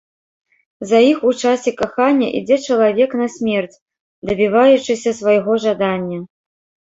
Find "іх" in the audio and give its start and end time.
1.09-1.17